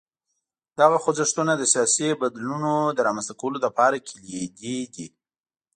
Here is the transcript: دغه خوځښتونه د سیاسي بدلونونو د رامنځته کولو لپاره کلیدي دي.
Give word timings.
دغه 0.79 0.97
خوځښتونه 1.03 1.53
د 1.55 1.63
سیاسي 1.73 2.07
بدلونونو 2.21 2.71
د 2.97 2.99
رامنځته 3.07 3.33
کولو 3.41 3.57
لپاره 3.65 4.03
کلیدي 4.07 4.79
دي. 4.95 5.07